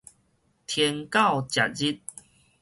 [0.65, 1.99] 天狗食日